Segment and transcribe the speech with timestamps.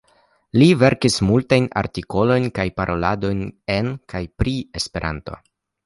[0.61, 3.47] Li verkis multajn artikoloj kaj paroladojn
[3.79, 5.43] en kaj pri Esperanto.